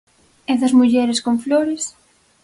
E 0.51 0.53
das 0.61 0.75
mulleres 0.79 1.19
con 1.25 1.35
flores? 1.45 1.83